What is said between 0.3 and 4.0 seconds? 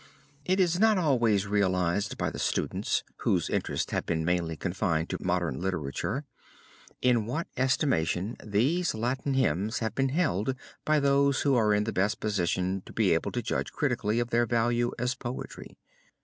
It is not always realized by the students whose interests